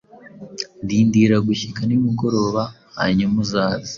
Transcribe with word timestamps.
Rindira 0.87 1.37
gushyika 1.47 1.81
nimugoroba 1.85 2.63
hanyuma 2.97 3.35
uzaze 3.45 3.89